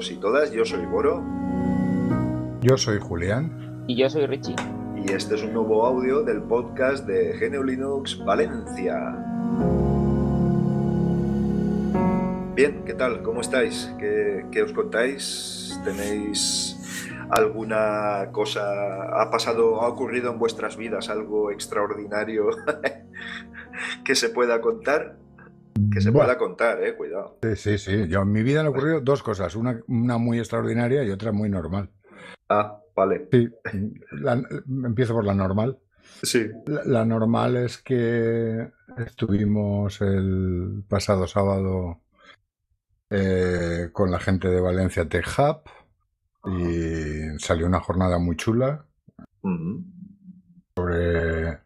[0.00, 0.50] todos y todas.
[0.52, 1.22] Yo soy Boro.
[2.62, 3.84] Yo soy Julián.
[3.86, 4.56] Y yo soy Richie.
[4.96, 8.96] Y este es un nuevo audio del podcast de GNU Linux Valencia.
[12.54, 13.22] Bien, ¿qué tal?
[13.22, 13.94] ¿Cómo estáis?
[13.98, 15.78] ¿Qué, qué os contáis?
[15.84, 16.78] ¿Tenéis
[17.28, 19.20] alguna cosa?
[19.20, 22.48] ¿Ha pasado, ha ocurrido en vuestras vidas algo extraordinario
[24.04, 25.18] que se pueda contar?
[25.92, 27.38] Que se pueda contar, eh, cuidado.
[27.42, 28.08] Sí, sí, sí.
[28.08, 31.48] Yo, en mi vida han ocurrido dos cosas, una, una muy extraordinaria y otra muy
[31.48, 31.90] normal.
[32.48, 33.28] Ah, vale.
[33.32, 33.48] Sí,
[34.12, 34.42] la-
[34.86, 35.78] empiezo por la normal.
[36.22, 36.48] Sí.
[36.66, 42.00] La, la normal es que estuvimos el pasado sábado
[43.10, 45.62] eh, con la gente de Valencia Tech Hub
[46.52, 48.86] y salió una jornada muy chula
[50.76, 51.58] sobre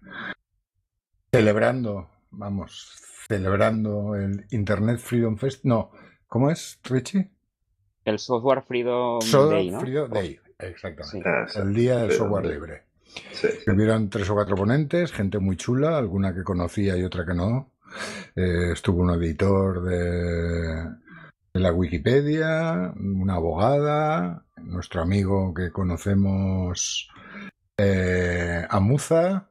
[1.33, 5.65] celebrando, vamos, celebrando el Internet Freedom Fest.
[5.65, 5.91] No,
[6.27, 7.31] ¿cómo es, Richie?
[8.05, 9.81] El Software Freedom Software Day, ¿no?
[9.81, 11.19] Freedom Day, exactamente.
[11.49, 11.59] Sí.
[11.59, 11.63] Ah.
[11.63, 12.83] El día del Freedom software libre.
[13.33, 13.49] Sí.
[13.67, 17.71] Hubieron tres o cuatro ponentes, gente muy chula, alguna que conocía y otra que no.
[18.35, 20.91] Eh, estuvo un editor de,
[21.55, 27.09] de la Wikipedia, una abogada, nuestro amigo que conocemos,
[27.77, 29.51] eh, Amuza,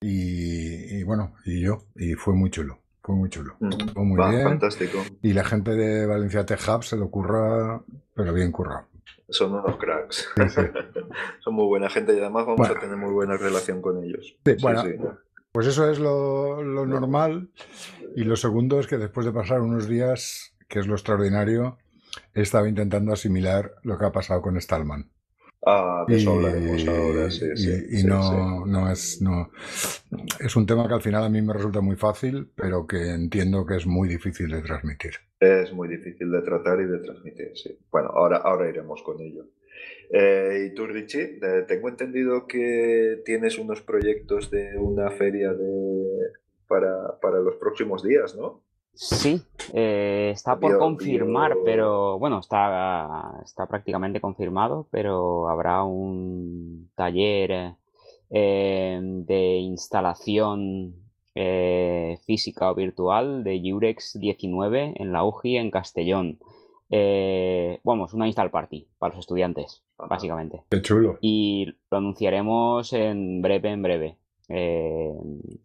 [0.00, 3.56] y, y bueno, y yo, y fue muy chulo, fue muy chulo.
[3.58, 3.70] Ujú.
[3.78, 4.42] Estuvo muy Va, bien.
[4.42, 4.98] fantástico.
[5.22, 7.82] Y la gente de Valencia Tech Hub se lo curra,
[8.14, 8.86] pero bien currado.
[9.30, 10.28] Son unos cracks.
[10.36, 10.60] Sí, sí.
[11.40, 12.74] Son muy buena gente y además vamos Bueno.
[12.76, 14.36] a tener muy buena relación con ellos.
[14.44, 14.90] Sí, Sí, bueno, sí.
[15.52, 17.50] Pues eso es lo, lo normal.
[18.14, 21.78] Y lo segundo es que después de pasar unos días, que es lo extraordinario,
[22.34, 25.10] he estado intentando asimilar lo que ha pasado con Stallman.
[25.66, 27.70] Ah, de eso Y, hablaremos ahora, sí, y- sí.
[27.90, 28.36] y sí, no, sí.
[28.66, 29.50] no es no
[30.40, 33.66] es un tema que al final a mí me resulta muy fácil, pero que entiendo
[33.66, 35.12] que es muy difícil de transmitir.
[35.40, 37.78] Es muy difícil de tratar y de transmitir, sí.
[37.92, 39.44] Bueno, ahora, ahora iremos con ello.
[40.10, 46.32] Eh, y tú, Richie, Eh, tengo entendido que tienes unos proyectos de una feria de...
[46.66, 48.62] para, para los próximos días, ¿no?
[49.00, 49.40] Sí,
[49.74, 57.76] eh, está por confirmar, pero bueno, está, está prácticamente confirmado, pero habrá un taller
[58.28, 60.96] eh, de instalación
[61.36, 66.40] eh, física o virtual de Jurex 19 en la UGI en Castellón.
[66.90, 70.08] Eh, vamos, una install party para los estudiantes, Ajá.
[70.08, 70.64] básicamente.
[70.70, 71.18] Qué chulo.
[71.20, 74.16] y lo anunciaremos en breve, en breve.
[74.48, 75.12] Eh,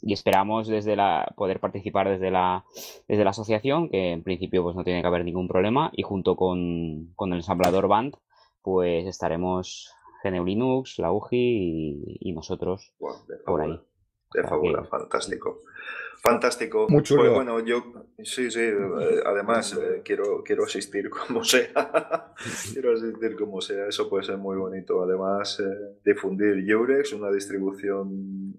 [0.02, 2.66] y esperamos desde la, poder participar desde la,
[3.08, 6.36] desde la asociación, que en principio pues no tiene que haber ningún problema, y junto
[6.36, 8.16] con, con el ensamblador Band,
[8.62, 9.94] pues estaremos
[10.24, 12.94] GNU Linux, la UGI y, y nosotros
[13.46, 13.80] por ahí.
[14.34, 15.62] De fábula, que- fantástico.
[16.22, 16.88] Fantástico.
[16.90, 17.24] Muy chulo.
[17.24, 17.84] Pues bueno, yo
[18.24, 21.68] sí, sí, eh, además eh, quiero, quiero asistir como sea.
[22.72, 25.04] quiero asistir como sea, eso puede ser muy bonito.
[25.04, 28.56] Además, eh, difundir Eurex, una distribución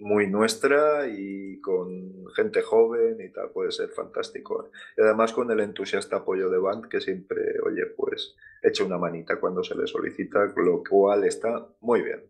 [0.00, 4.70] muy nuestra y con gente joven y tal, puede ser fantástico.
[4.96, 9.36] Y además con el entusiasta apoyo de Band, que siempre, oye, pues echa una manita
[9.40, 12.22] cuando se le solicita, lo cual está muy bien.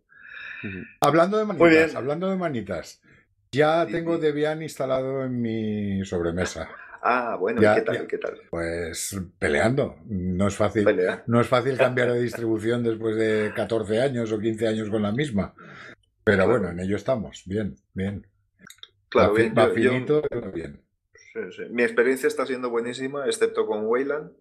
[1.01, 1.97] Hablando de Muy manitas, bien.
[1.97, 3.01] hablando de manitas,
[3.51, 4.21] ya Sí, tengo sí.
[4.21, 6.69] Debian instalado en mi sobremesa.
[7.01, 7.95] Ah, bueno, Ya, ¿y qué tal?
[7.95, 8.07] ya.
[8.07, 8.37] ¿Qué tal?
[8.49, 9.95] Pues peleando.
[10.07, 10.83] No es fácil.
[10.83, 11.23] Pelea.
[11.27, 15.13] No es fácil cambiar de distribución después de 14 años o 15 años con la
[15.13, 15.53] misma.
[16.31, 16.51] Pero Claro.
[16.59, 17.43] bueno, en ello estamos.
[17.45, 18.25] Bien, bien.
[19.09, 20.81] Claro, bien, yo- finito, pero bien.
[21.13, 21.63] sí, sí.
[21.71, 24.31] Mi experiencia está siendo buenísima, excepto con Wayland,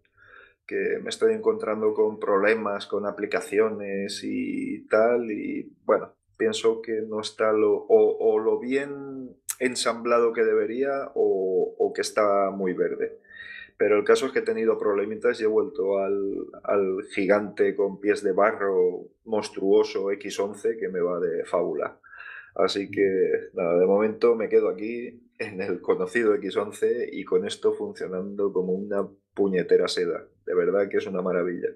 [0.67, 7.21] que me estoy encontrando con problemas con aplicaciones y tal, y bueno, pienso que no
[7.21, 13.19] está lo, o, o lo bien ensamblado que debería o, o que está muy verde.
[13.79, 18.01] Pero el caso es que he tenido problemitas y he vuelto al, al gigante con
[18.01, 22.01] pies de barro monstruoso X11 que me va de fábula.
[22.57, 27.73] Así que nada, de momento me quedo aquí en el conocido X11 y con esto
[27.73, 30.27] funcionando como una puñetera seda.
[30.45, 31.69] De verdad que es una maravilla.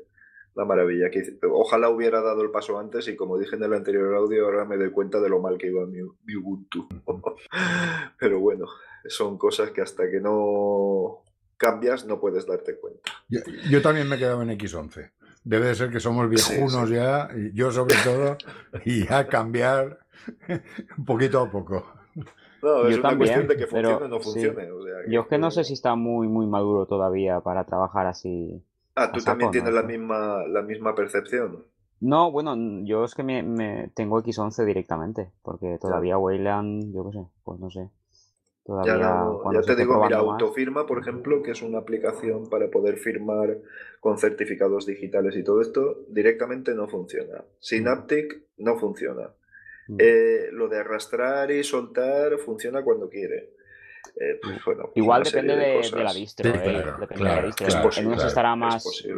[0.56, 1.09] Una maravilla.
[1.53, 4.77] Ojalá hubiera dado el paso antes y como dije en el anterior audio, ahora me
[4.77, 6.88] doy cuenta de lo mal que iba mi, mi Ubuntu.
[8.19, 8.67] Pero bueno,
[9.06, 11.23] son cosas que hasta que no
[11.62, 13.11] cambias no puedes darte cuenta.
[13.29, 15.11] Yo, yo también me he quedado en X11.
[15.44, 16.94] Debe de ser que somos viejunos sí.
[16.94, 18.37] ya, y yo sobre todo,
[18.85, 19.99] y a cambiar
[21.06, 21.87] poquito a poco.
[22.62, 24.25] No, es Yo una también, cuestión de que pero funcione o no sí.
[24.31, 24.70] funcione.
[24.70, 28.06] o sea, Yo es que no sé si está muy, muy maduro todavía para trabajar
[28.06, 28.62] así.
[28.94, 29.81] Ah, tú también saco, tienes ¿no?
[29.81, 31.65] la misma, la misma percepción.
[32.00, 37.19] No, bueno, yo es que me, me- tengo X11 directamente, porque todavía Wayland, yo qué
[37.19, 37.88] sé, pues no sé.
[38.64, 43.59] Todavía, ya, te digo, mira, Autofirma, por ejemplo, que es una aplicación para poder firmar
[43.99, 47.44] con certificados digitales y todo esto, directamente no funciona.
[47.59, 49.31] Synaptic no funciona.
[49.88, 49.97] Mm.
[49.99, 53.50] Eh, lo de arrastrar y soltar funciona cuando quiere.
[54.17, 56.49] Eh, pues, pues Igual depende de, la distro.
[56.49, 57.67] eh, depende de la distro.
[57.67, 58.85] Es posible, en estará más.
[58.85, 59.08] Sí,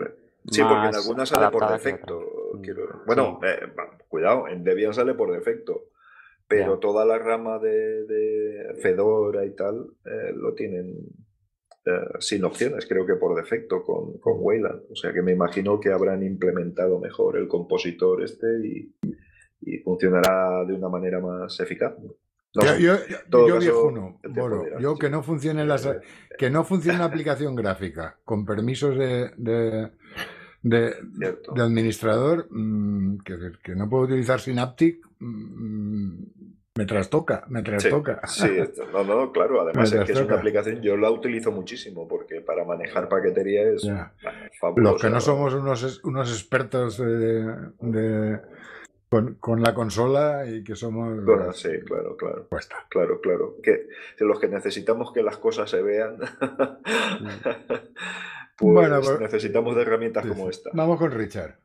[0.62, 2.20] porque en algunas sale por defecto.
[2.55, 3.73] Mm, bueno, eh,
[4.08, 5.88] cuidado, en Debian sale por defecto.
[6.59, 9.87] Pero toda la rama de, Fedora y tal
[10.35, 10.95] lo tienen
[12.19, 14.85] sin opciones, creo que por defecto con, con Wayland.
[14.91, 18.95] O sea que me imagino que habrán implementado mejor el compositor este y,
[19.67, 21.95] y funcionará de una manera más eficaz.
[22.55, 22.97] yo,
[23.31, 24.21] yo, viejo uno,
[24.81, 25.89] yo que no funcione las,
[26.39, 29.91] que no funcione la aplicación gráfica con permisos de, de,
[30.62, 35.05] de, administrador, mm, que, que, no puedo utilizar Synaptic,
[36.76, 38.26] me trastoca, me trastoca.
[38.26, 38.49] Sí,
[38.93, 42.65] no, no, claro, además es que es una aplicación, yo la utilizo muchísimo porque para
[42.65, 43.88] manejar paquetería es
[44.61, 44.93] fabuloso.
[44.93, 48.41] Los que no somos unos, unos expertos de
[49.41, 51.21] con, la consola y que somos...
[51.56, 52.49] sí, claro, claro.
[52.88, 53.56] Claro, claro.
[53.62, 53.87] Que
[54.21, 56.17] los que necesitamos que las cosas se vean,
[58.59, 60.71] pues, bueno, pues, necesitamos de herramientas como esta.
[60.73, 61.59] Vamos con Richard.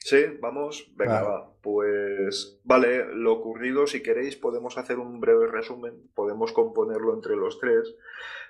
[0.00, 0.90] Sí, vamos.
[0.96, 1.52] Venga, va.
[1.60, 7.58] Pues vale, lo ocurrido, si queréis, podemos hacer un breve resumen, podemos componerlo entre los
[7.58, 7.94] tres,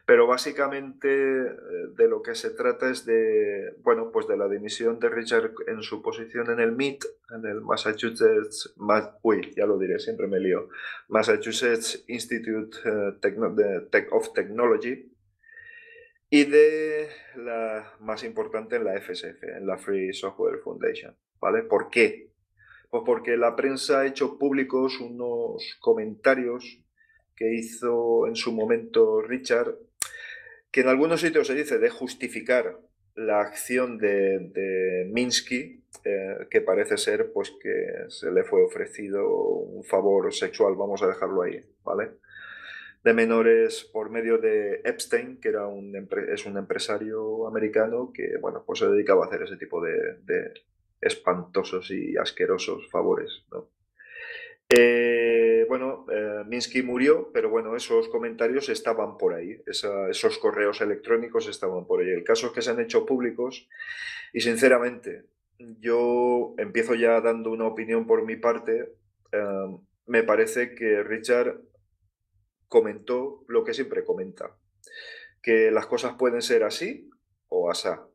[0.07, 1.55] pero básicamente eh,
[1.97, 5.83] de lo que se trata es de, bueno, pues de la dimisión de Richard en
[5.83, 7.05] su posición en el MIT,
[7.35, 8.75] en el Massachusetts,
[9.23, 10.69] uy, ya lo diré, siempre me lío,
[11.09, 15.13] Massachusetts Institute eh, of Technology,
[16.31, 21.17] y de la más importante en la FSF, en la Free Software Foundation.
[21.41, 21.63] ¿Vale?
[21.63, 22.31] ¿Por qué?
[22.91, 26.81] Pues porque la prensa ha hecho públicos unos comentarios
[27.37, 29.77] que hizo en su momento Richard,
[30.73, 32.81] que en algunos sitios se dice de justificar
[33.15, 39.85] la acción de, Minsky, eh, que parece ser pues que se le fue ofrecido un
[39.85, 42.13] favor sexual, vamos a dejarlo ahí, ¿vale?
[43.05, 45.95] De menores por medio de Epstein, que era un,
[46.33, 50.53] es un empresario americano que, bueno, pues se dedicaba a hacer ese tipo de,
[51.01, 53.45] espantosos y asquerosos favores.
[54.71, 61.49] Eh, bueno, eh, Minsky murió, pero bueno, esos comentarios estaban por ahí, esos correos electrónicos
[61.49, 62.11] estaban por ahí.
[62.11, 63.69] El caso es que se han hecho públicos
[64.33, 65.25] y sinceramente
[65.81, 68.93] yo empiezo ya dando una opinión por mi parte.
[69.33, 71.61] Eh, me parece que Richard
[72.69, 74.55] comentó lo que siempre comenta,
[75.43, 77.11] que las cosas pueden ser así
[77.49, 78.07] o asá,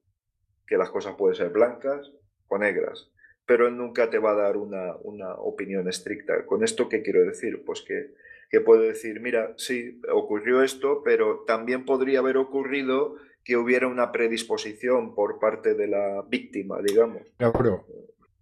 [0.68, 2.12] que las cosas pueden ser blancas
[2.57, 3.11] negras,
[3.45, 4.95] pero él nunca te va a dar una,
[5.38, 6.45] opinión estricta.
[6.45, 7.63] ¿Con esto qué quiero decir?
[7.65, 8.13] Pues que,
[8.50, 14.11] que puede decir, mira, sí, ocurrió esto, pero también podría haber ocurrido que hubiera una
[14.11, 17.23] predisposición por parte de la víctima, digamos.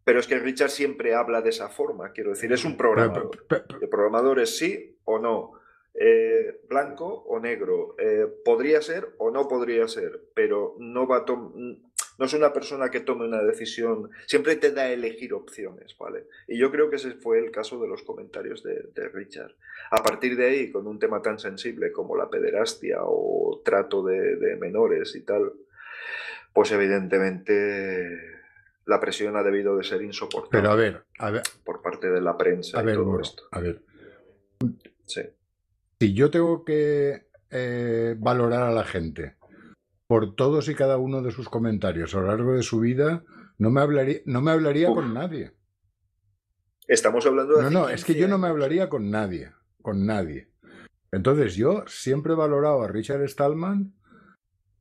[0.04, 3.32] Pero es que Richard siempre habla de esa forma, quiero decir, es un programador.
[3.82, 5.54] El programador es sí o no,
[5.94, 11.26] eh, blanco o negro, eh, podría ser o no podría ser, pero no va a
[12.22, 16.28] no es una persona que tome una decisión, siempre te da a elegir opciones, ¿vale?
[16.48, 19.56] Y yo creo que ese fue el caso de los comentarios de, Richard.
[19.90, 24.56] A partir de ahí, con un tema tan sensible como la pederastia o trato de,
[24.58, 25.52] menores y tal,
[26.54, 28.08] pues evidentemente
[28.86, 30.62] la presión ha debido de ser insoportable.
[30.62, 31.42] Pero a ver, a ver.
[31.66, 33.46] Por parte de la prensa y todo esto.
[33.50, 33.82] A ver.
[35.08, 35.24] Sí.
[36.00, 39.38] Si yo tengo que eh, valorar a la gente
[40.12, 43.24] por todos y cada uno de sus comentarios a lo largo de su vida,
[43.58, 45.54] no me hablaría, no me hablaría con nadie.
[46.86, 47.64] Estamos hablando de...
[47.64, 50.50] No, no, es que yo no me hablaría con nadie, con nadie.
[51.14, 53.94] Entonces yo siempre he valorado a Richard Stallman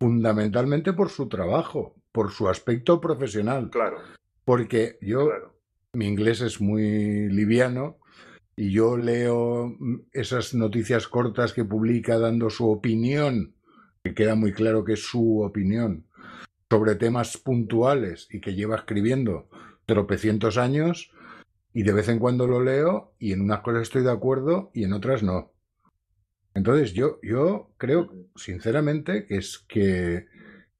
[0.00, 3.70] fundamentalmente por su trabajo, por su aspecto profesional.
[3.70, 3.98] Claro.
[4.44, 5.30] Porque yo,
[5.92, 8.00] mi inglés es muy liviano
[8.56, 9.76] y yo leo
[10.10, 13.54] esas noticias cortas que publica dando su opinión
[14.02, 16.06] que queda muy claro que es su opinión
[16.70, 19.48] sobre temas puntuales y que lleva escribiendo
[19.86, 21.10] tropecientos años
[21.72, 24.84] y de vez en cuando lo leo y en unas cosas estoy de acuerdo y
[24.84, 25.52] en otras no.
[26.54, 30.26] Entonces yo, yo creo sinceramente que es que,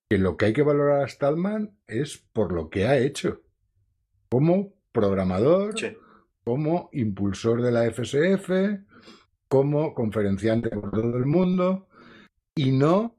[0.09, 3.43] que lo que hay que valorar a Stallman es por lo que ha hecho.
[4.29, 5.75] Como programador,
[6.45, 8.51] como impulsor de la FSF,
[9.49, 11.89] como conferenciante por todo el mundo,
[12.55, 13.17] y no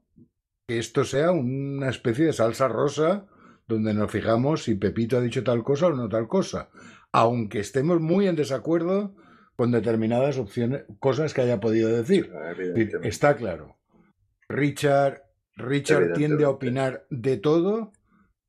[0.68, 3.26] que esto sea una especie de salsa rosa
[3.66, 6.70] donde nos fijamos si Pepito ha dicho tal cosa o no tal cosa,
[7.12, 9.14] aunque estemos muy en desacuerdo
[9.56, 12.32] con determinadas opciones, cosas que haya podido decir.
[12.34, 12.52] Ah.
[13.02, 13.76] Está claro.
[14.48, 15.22] Richard,
[15.56, 17.92] Richard tiende a opinar de todo,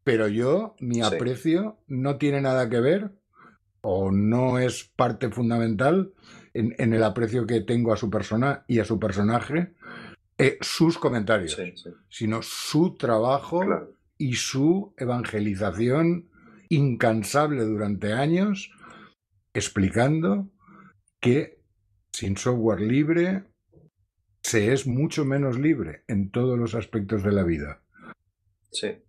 [0.04, 1.02] pero yo, mi Sí.
[1.02, 3.12] aprecio no tiene nada que ver
[3.82, 6.13] o no es parte fundamental
[6.54, 9.74] en, en el aprecio que tengo a su persona y a su personaje,
[10.38, 13.96] eh, sus comentarios, Sí, sí, sino su trabajo claro.
[14.18, 16.30] y su evangelización
[16.70, 18.72] incansable durante años,
[19.54, 20.50] explicando
[21.20, 21.60] que
[22.12, 23.44] sin software libre
[24.42, 27.82] se es mucho menos libre en todos los aspectos de la vida.
[28.72, 29.04] Sí.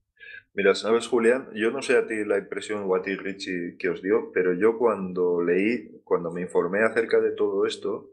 [0.57, 3.88] Mira, sabes, Julián, yo no sé a ti la impresión o a ti, Richie, que
[3.88, 8.12] os dio, pero yo cuando leí, cuando me informé acerca de todo esto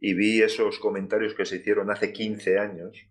[0.00, 3.08] y vi esos comentarios que se hicieron hace 15 años,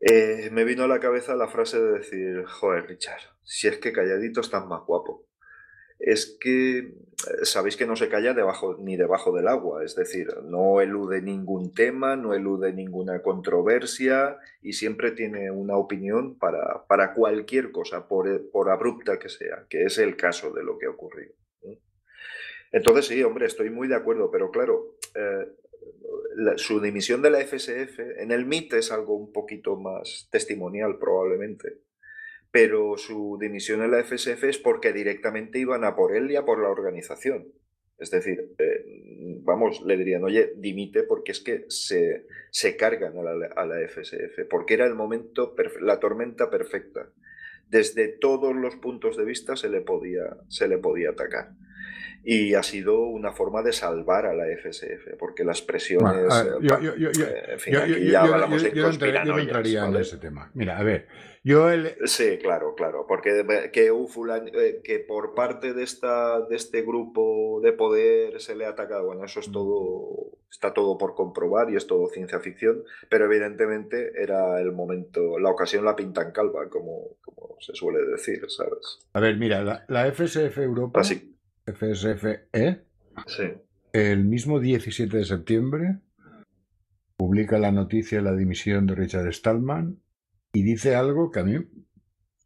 [0.00, 3.92] eh, me vino a la cabeza la frase de decir, joder, Richard, si es que
[3.92, 5.26] calladito estás más guapo.
[6.00, 10.26] Es que eh, sabéis que no se calla debajo ni debajo del agua, es decir,
[10.42, 17.14] no elude ningún tema, no elude ninguna controversia y siempre tiene una opinión para, para
[17.14, 20.90] cualquier cosa, por, por abrupta que sea, que es el caso de lo que ha
[20.90, 21.34] ocurrido.
[22.72, 25.46] Entonces sí, hombre, estoy muy de acuerdo, pero claro, eh,
[26.56, 31.78] su dimisión de la FSF en el MIT es algo un poquito más testimonial probablemente,
[32.50, 36.44] pero su dimisión en la FSF es porque directamente iban a por él y a
[36.44, 37.52] por la organización.
[37.98, 38.84] Es decir, eh,
[39.42, 43.88] vamos, le dirían, oye, dimite porque es que se, se cargan a la, a la
[43.88, 47.10] FSF, porque era el momento, la tormenta perfecta.
[47.68, 51.52] Desde todos los puntos de vista se le podía, se le podía atacar.
[52.24, 56.22] Y ha sido una forma de salvar a la FSF, porque las presiones...
[56.24, 58.70] Bueno, a ver, eh, yo- eh, en fin, aquí ya hablamos de
[59.24, 60.50] no entraría en ese tema.
[60.54, 61.08] Mira, a ver,
[61.42, 66.40] yo el, Sí, claro, claro, porque que, un fulan- eh, que por parte de esta
[66.42, 70.98] de este grupo de poder se le ha atacado, bueno, eso es todo está todo
[70.98, 75.96] por comprobar y es todo ciencia ficción, pero evidentemente era el momento, la ocasión la
[75.96, 79.00] pintan calva, como, como se suele decir, ¿sabes?
[79.14, 81.31] a ver, mira, la, la FSF Europa, Así,
[81.66, 82.84] FSFE,
[83.26, 83.44] sí,
[83.92, 85.98] el mismo 17 de septiembre
[87.16, 89.98] publica la noticia de la dimisión de Richard Stallman
[90.52, 91.56] y dice algo que a mí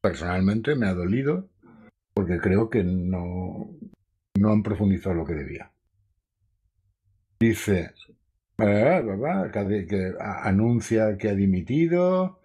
[0.00, 1.48] personalmente me ha dolido
[2.14, 3.70] porque creo que no,
[4.38, 5.70] no han profundizado lo que debía.
[7.38, 7.92] Dice,
[8.56, 12.40] que, anuncia que ha dimitido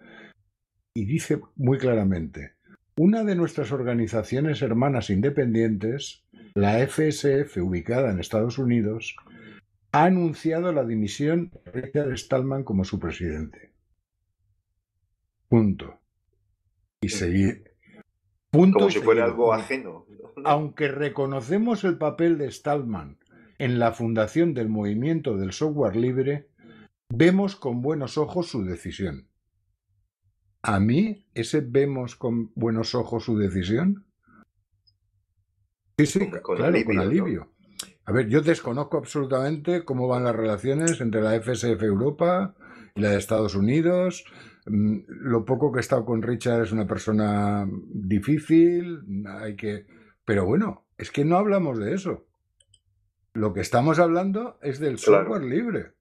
[0.94, 2.52] y dice muy claramente,
[2.96, 9.16] una de nuestras organizaciones hermanas independientes, la FSF, ubicada en Estados Unidos,
[9.92, 13.72] ha anunciado la dimisión de Richard Stallman como su presidente.
[15.48, 16.00] Punto.
[17.00, 17.74] Y seguir.
[18.50, 19.32] Punto como si fuera seguido.
[19.32, 20.06] algo ajeno.
[20.08, 20.42] ¿no?
[20.44, 23.18] Aunque reconocemos el papel de Stallman
[23.58, 26.48] en la fundación del movimiento del software libre,
[27.08, 29.28] vemos con buenos ojos su decisión.
[30.62, 34.06] A mí, ese vemos con buenos ojos su decisión.
[35.98, 37.02] Sí, sí, Con- con claro, alivio, con ¿no?
[37.02, 37.52] alivio.
[38.04, 42.54] A ver, yo desconozco absolutamente cómo van las relaciones entre la FSF Europa
[42.94, 44.24] y la de Estados Unidos.
[44.66, 49.86] Mm, Lo poco que he estado con Richard es una persona difícil, hay que...
[50.24, 52.26] Pero bueno, es que no hablamos de eso.
[53.34, 55.24] Lo que estamos hablando es del Claro.
[55.24, 55.92] software libre.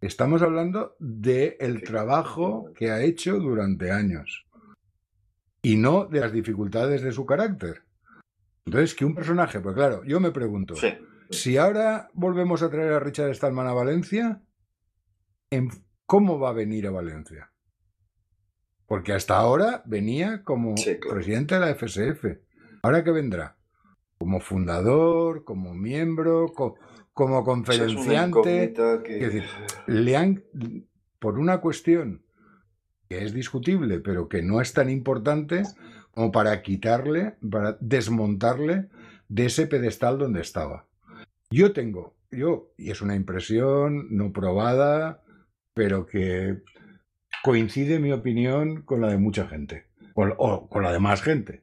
[0.00, 1.84] Estamos hablando del el Sí.
[1.84, 4.46] trabajo que ha hecho durante años.
[5.62, 7.84] Y no de las dificultades de su carácter.
[8.66, 10.88] Entonces, que un personaje, pues claro, yo me pregunto, Sí,
[11.30, 14.42] si ahora volvemos a traer a Richard Stallman a Valencia,
[15.50, 15.70] ¿en-
[16.06, 17.50] ¿cómo va a venir a Valencia?
[18.86, 21.16] Porque hasta ahora venía como Sí, claro.
[21.16, 22.40] presidente de la FSF.
[22.82, 23.56] ¿Ahora qué vendrá?
[24.18, 26.76] Como fundador, como miembro, co-
[27.14, 28.64] como conferenciante.
[28.74, 29.18] incógnita que...
[29.24, 29.44] Es decir,
[29.86, 30.44] le han,
[31.18, 32.22] por una cuestión
[33.08, 35.62] que es discutible, pero que no es tan importante
[36.10, 38.88] como para quitarle, para desmontarle
[39.28, 40.86] de ese pedestal donde estaba.
[41.50, 45.22] Yo tengo, yo, y es una impresión no probada,
[45.74, 46.62] pero que
[47.42, 51.62] coincide mi opinión con la de mucha gente, o, o con la de más gente.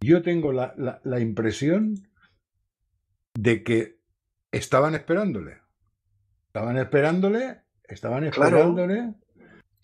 [0.00, 1.94] Yo tengo la, la- la impresión
[3.34, 3.99] de que
[4.52, 5.58] estaban esperándole.
[6.48, 9.14] Estaban esperándole, estaban esperándole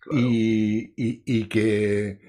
[0.00, 0.20] Claro.
[0.20, 2.20] y, y- y que,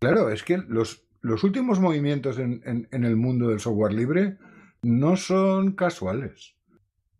[0.00, 4.38] claro, es que los, los últimos movimientos en, en- en el mundo del software libre
[4.82, 6.56] no son casuales.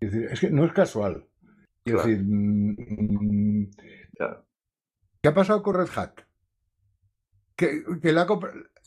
[0.00, 1.26] Es decir, es que no es casual.
[1.84, 2.08] Es Claro.
[2.08, 3.70] decir, mm,
[4.18, 4.44] Ya.
[5.22, 6.20] ¿qué ha pasado con Red Hat?
[7.56, 8.26] Que, que la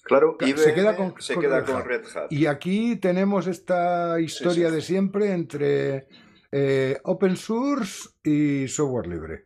[0.08, 1.86] Claro, Se queda con- se con queda Red con Hat.
[1.86, 2.32] Red Hat.
[2.32, 4.76] Y aquí tenemos esta historia sí.
[4.76, 6.08] de siempre entre
[6.52, 9.46] eh, open source y software libre.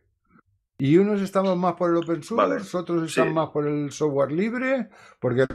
[0.78, 4.88] Y unos estaban más por el open source, otros están más por el software libre,
[5.20, 5.46] porque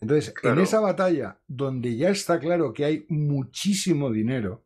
[0.00, 4.64] Entonces, en esa batalla, donde ya está claro que hay muchísimo dinero,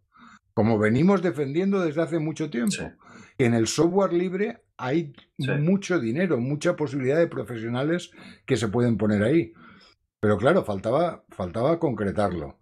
[0.54, 2.90] como venimos defendiendo desde hace mucho tiempo,
[3.38, 8.10] en el software libre hay mucho dinero, mucha posibilidad de profesionales
[8.44, 9.52] que se pueden poner ahí.
[10.20, 12.58] Pero claro, faltaba, faltaba concretarlo.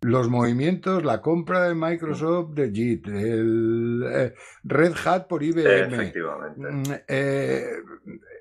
[0.00, 5.94] Los movimientos, la compra de Microsoft de JIT, el eh, Red Hat por IBM.
[5.94, 6.60] Efectivamente.
[6.60, 7.66] Mm, eh,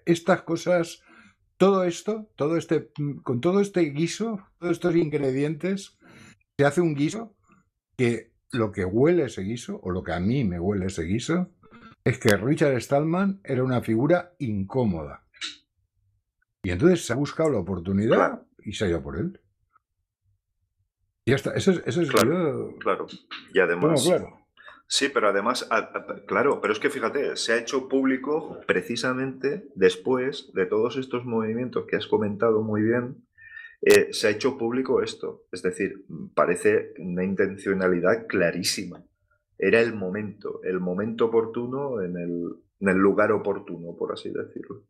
[0.06, 1.04] estas cosas,
[1.58, 2.90] todo esto, todo este,
[3.22, 6.00] con todo este guiso, todos estos ingredientes,
[6.58, 7.36] se hace un guiso
[7.96, 11.52] que lo que huele ese guiso, o lo que a mí me huele ese guiso,
[12.04, 15.26] es que Richard Stallman era una figura incómoda.
[16.64, 19.40] Y entonces se ha buscado la oportunidad y se ha ido por él.
[21.26, 23.08] Y ya está, eso es, eso claro, claro.
[23.54, 24.04] Y además...
[24.04, 24.38] claro.
[24.94, 25.70] Sí, pero además,
[26.28, 31.86] claro, pero es que fíjate, se ha hecho público precisamente después de todos estos movimientos
[31.88, 33.26] que has comentado muy bien,
[33.82, 35.46] eh, se ha hecho público esto.
[35.50, 36.06] Es decir,
[36.36, 39.02] parece una intencionalidad clarísima.
[39.62, 42.48] Era el momento, el momento oportuno en el,
[42.80, 44.82] en el lugar oportuno, por así decirlo.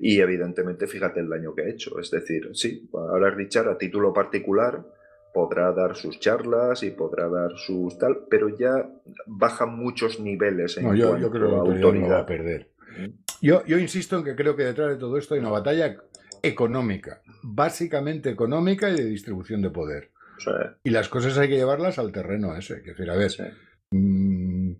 [0.00, 1.98] Y evidentemente, fíjate el daño que ha hecho.
[2.00, 4.84] Es decir, sí, ahora Richard a título particular
[5.32, 8.90] podrá dar sus charlas y podrá dar sus tal, pero ya
[9.26, 12.10] bajan muchos niveles en no, yo, yo creo que la autoridad.
[12.10, 12.70] va a perder.
[13.40, 15.96] Yo, yo insisto en que creo que detrás de todo esto hay una batalla
[16.42, 20.10] económica, básicamente económica y de distribución de poder.
[20.84, 22.82] Y las cosas hay que llevarlas al terreno ese.
[22.82, 23.30] Que decir, a ver,
[23.90, 24.72] mm,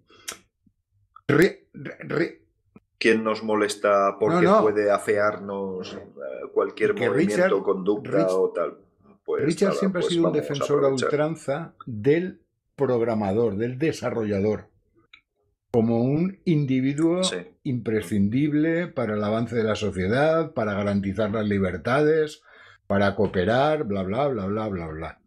[2.99, 6.01] ¿Quién nos molesta porque puede afearnos eh,
[6.53, 8.77] cualquier movimiento, o conducta o tal?
[9.25, 12.43] Pues Richard siempre ha pues sido un defensor a, ultranza del
[12.77, 14.69] programador, del desarrollador,
[15.71, 17.23] como un individuo
[17.63, 22.43] imprescindible para el avance de la sociedad, para garantizar las libertades,
[22.87, 25.21] para cooperar, bla, bla, bla, bla, bla, bla.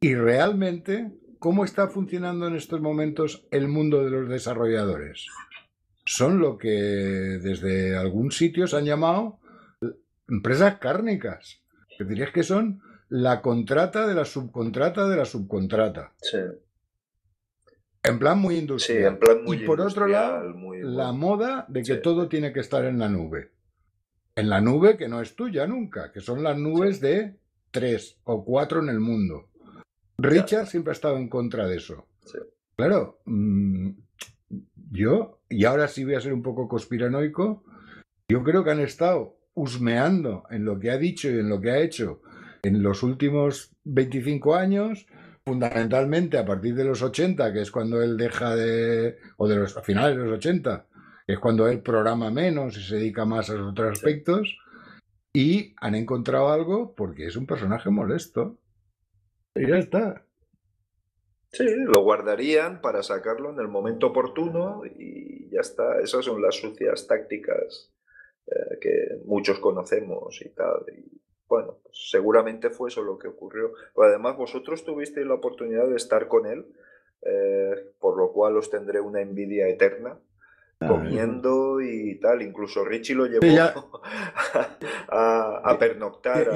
[0.00, 5.26] Y realmente, ¿cómo está funcionando en estos momentos el mundo de los desarrolladores?
[6.04, 9.38] Son lo que desde algún sitio se han llamado
[10.28, 11.62] empresas cárnicas.
[11.96, 16.14] Que dirías que son la contrata de la subcontrata de la subcontrata.
[16.20, 16.38] Sí.
[18.02, 18.98] En plan muy industrial.
[18.98, 22.52] Sí, en plan muy y por otro lado, muy, la moda de que todo tiene
[22.52, 23.52] que estar en la nube.
[24.36, 27.38] En la nube que no es tuya nunca, que son las nubes de
[27.70, 29.50] tres o cuatro en el mundo.
[30.18, 32.06] Richard siempre ha estado en contra de eso.
[32.76, 33.90] Claro, mm,
[34.90, 37.64] yo, y ahora sí voy a ser un poco conspiranoico,
[38.28, 41.70] yo creo que han estado husmeando en lo que ha dicho y en lo que
[41.70, 42.22] ha hecho
[42.62, 45.06] en los últimos 25 años,
[45.44, 49.80] fundamentalmente a partir de los 80, que es cuando él deja de, o de los
[49.82, 50.86] finales de los 80,
[51.26, 54.58] que es cuando él programa menos y se dedica más a los otros aspectos,
[55.32, 58.58] y han encontrado algo porque es un personaje molesto.
[59.58, 60.24] Y ya está.
[61.50, 66.00] Sí, lo guardarían para sacarlo en el momento oportuno y ya está.
[66.00, 67.90] Esas son las sucias tácticas
[68.46, 70.84] eh, que muchos conocemos y tal.
[70.94, 73.72] Y bueno, pues seguramente fue eso lo que ocurrió.
[73.96, 76.66] además, vosotros tuvisteis la oportunidad de estar con él,
[77.22, 80.18] eh, por lo cual os tendré una envidia eterna
[80.78, 82.42] comiendo y tal.
[82.42, 83.42] Incluso Richie lo llevó
[85.08, 86.48] a, pernoctar.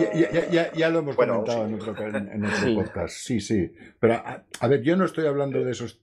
[0.74, 3.16] Ya, lo hemos comentado en otro, podcast.
[3.16, 3.72] Sí, sí.
[3.98, 6.00] Pero a, ver, yo no estoy hablando de esos.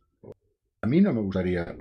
[0.82, 1.76] A mí no me gustaría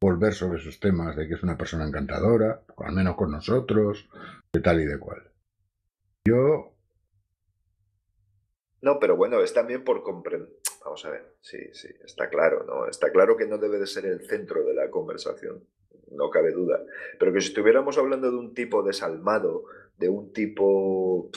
[0.00, 4.08] volver sobre esos temas de que es una persona encantadora, al menos con nosotros,
[4.52, 5.30] de tal y de cual.
[6.26, 6.74] Yo.
[8.82, 10.50] No, pero bueno, es también por comprender.
[10.86, 12.86] Vamos a ver, sí, sí, está claro, ¿no?
[12.86, 15.64] Está claro que no debe de ser el centro de la conversación,
[16.12, 16.80] no cabe duda.
[17.18, 19.64] Pero que si estuviéramos hablando de un tipo desalmado,
[19.98, 21.28] de un tipo.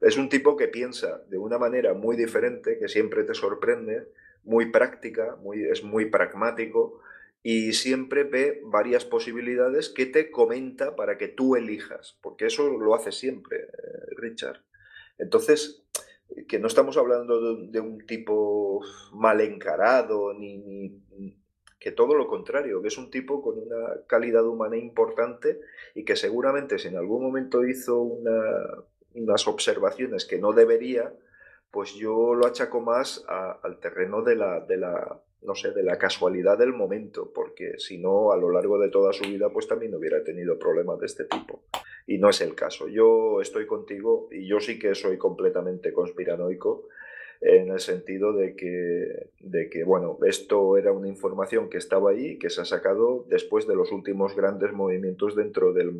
[0.00, 4.08] Es un tipo que piensa de una manera muy diferente, que siempre te sorprende,
[4.42, 7.00] muy práctica, muy, es muy pragmático,
[7.44, 12.96] y siempre ve varias posibilidades que te comenta para que tú elijas, porque eso lo
[12.96, 14.64] hace siempre eh, Richard.
[15.18, 15.84] Entonces,
[16.48, 18.80] que no estamos hablando de, un tipo
[19.12, 21.00] mal encarado, ni,
[21.78, 25.60] que todo lo contrario, que es un tipo con una calidad humana importante
[25.94, 31.12] y que seguramente si en algún momento hizo unas observaciones que no debería,
[31.70, 35.96] pues yo lo achaco más al terreno de la, de la no sé, de la
[35.98, 39.94] casualidad del momento, porque si no, a lo largo de toda su vida, pues también
[39.94, 41.62] hubiera tenido problemas de este tipo.
[42.06, 42.88] Y no es el caso.
[42.88, 46.88] Yo estoy contigo y yo sí que soy completamente conspiranoico.
[47.42, 52.38] en el sentido de que, de que, bueno, esto era una información que estaba ahí,
[52.38, 55.96] que se ha sacado después de los últimos grandes movimientos dentro del,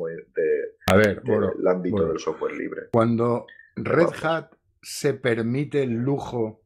[0.85, 1.23] a ver,
[1.67, 2.81] ámbito del software libre.
[2.91, 4.51] Cuando Red Hat
[4.83, 6.61] se permite el lujo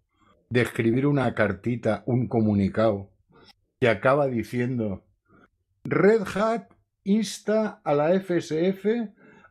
[0.50, 3.12] de escribir una cartita, un comunicado,
[3.80, 5.04] que acaba diciendo,
[5.84, 6.70] Red Hat
[7.04, 8.86] insta a la FSF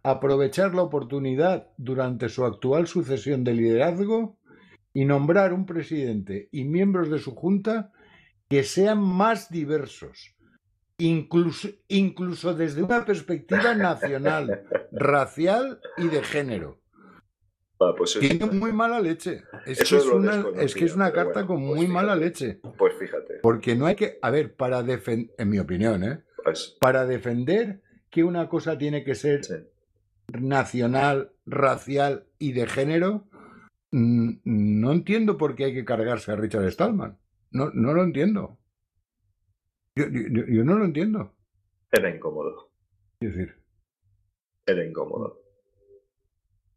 [0.04, 4.38] aprovechar la oportunidad durante su actual sucesión de liderazgo
[4.92, 7.90] y nombrar un presidente y miembros de su junta
[8.48, 10.36] que sean más diversos,
[10.98, 16.80] incluso, incluso desde una perspectiva nacional, racial y de género.
[17.80, 19.42] Ah, pues Tiene muy mala leche.
[19.66, 22.60] Es que es, una, es que es una carta con pues muy mala leche.
[22.78, 23.40] Pues fíjate.
[23.42, 26.22] Porque no hay que, a ver, para defender, en mi opinión, ¿eh?
[26.44, 29.40] Pues para defender que una cosa tiene que ser
[30.40, 33.28] nacional, racial y de género,
[33.90, 37.18] no entiendo por qué hay que cargarse a Richard Stallman.
[37.50, 38.58] No, no lo entiendo.
[39.94, 40.06] Yo,
[40.64, 41.32] no lo entiendo.
[41.92, 42.72] Era incómodo.
[43.20, 43.54] Es decir.
[44.66, 45.40] Era incómodo.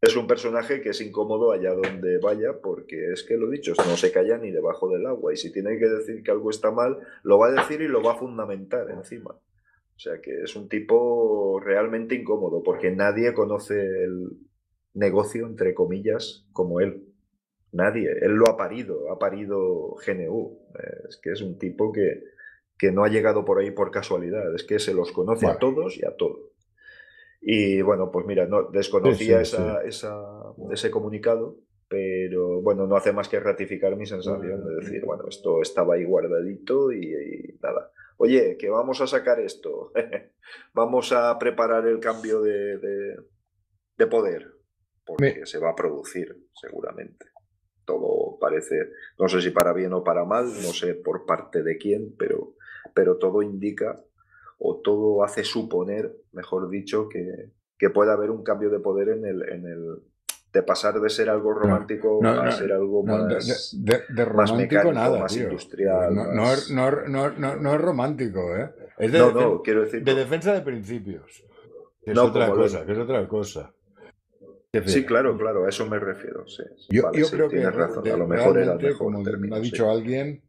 [0.00, 3.96] Es un personaje que es incómodo allá donde vaya porque es que lo dicho, no
[3.96, 7.00] se calla ni debajo del agua y si tiene que decir que algo está mal,
[7.24, 9.36] lo va a decir y lo va a fundamentar encima.
[9.98, 14.28] O sea que es un tipo realmente incómodo porque nadie conoce el
[14.94, 17.08] negocio, entre comillas, como él.
[17.72, 18.08] Nadie.
[18.22, 20.56] Él lo ha parido, ha parido GNU.
[21.08, 22.22] Es que es un tipo que,
[22.78, 25.98] que no ha llegado por ahí por casualidad, es que se los conoce a todos
[25.98, 26.52] y a todos.
[27.40, 31.56] Y bueno, pues mira, no, desconocía esa, ese comunicado,
[31.88, 36.04] pero bueno, no hace más que ratificar mi sensación de decir, bueno, esto estaba ahí
[36.04, 37.90] guardadito y, nada.
[38.20, 39.92] Oye, que vamos a sacar esto,
[40.74, 42.78] vamos a preparar el cambio de,
[43.96, 44.54] de, poder,
[45.06, 47.26] porque se va a producir seguramente.
[47.84, 51.78] Todo parece, no sé si para bien o para mal, no sé por parte de
[51.78, 52.56] quién, pero,
[52.92, 54.04] pero todo indica
[54.58, 59.26] o todo hace suponer, mejor dicho, que, que puede haber un cambio de poder en
[59.26, 60.02] el, en el
[60.52, 65.36] de pasar de ser algo romántico a ser algo más, de, romántico mecánico, nada, más
[65.36, 66.14] industrial.
[66.14, 68.70] No, Es, no, es romántico, ¿eh?
[68.98, 69.18] Es de,
[69.62, 71.44] quiero decir, de defensa de principios.
[72.02, 73.72] es otra cosa, que es otra cosa.
[74.86, 76.44] Sí, claro, claro, a eso me refiero.
[76.90, 78.08] yo, creo que razón.
[78.08, 79.22] a lo mejor era como
[79.54, 80.42] ha dicho alguien,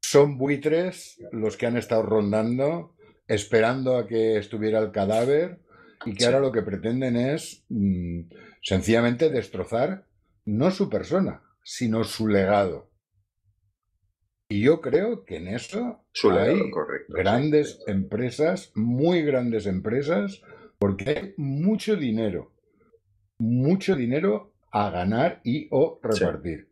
[0.00, 2.94] son buitres los que han estado rondando,
[3.26, 5.58] esperando a que estuviera el cadáver
[6.04, 8.20] y que ahora lo que pretenden es mm,
[8.62, 10.04] sencillamente destrozar
[10.44, 12.88] no su persona, sino su legado.
[14.48, 16.70] Y yo creo que en eso hay
[17.08, 20.40] grandes empresas, muy grandes empresas,
[20.78, 22.52] porque hay mucho dinero
[23.38, 26.68] mucho dinero a ganar y o repartir.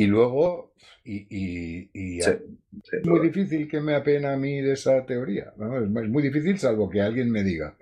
[0.00, 0.72] Y luego,
[1.04, 2.40] y, es
[3.04, 5.52] muy difícil que me apena a mí de esa teoría.
[5.52, 7.76] Es muy difícil salvo que alguien me diga.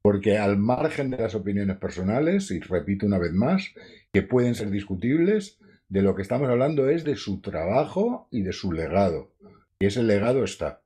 [0.00, 3.74] Porque al margen de las opiniones personales, y repito una vez más,
[4.12, 8.52] que pueden ser discutibles, de lo que estamos hablando es de su trabajo y de
[8.52, 9.32] su legado.
[9.80, 10.82] Y ese legado está.